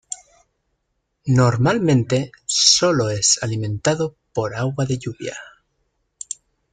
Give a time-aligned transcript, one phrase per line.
[1.27, 5.37] Normalmente, solo es alimentado por agua de lluvia.